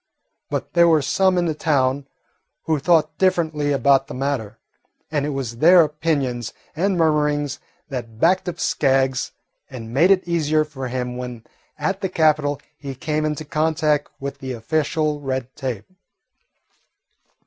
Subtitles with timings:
[0.49, 2.07] But there were some in the town
[2.63, 4.57] who thought differently about the matter,
[5.11, 9.31] and it was their opinions and murmurings that backed up Skaggs
[9.69, 11.45] and made it easier for him when
[11.77, 15.85] at the capital he came into contact with the official red tape.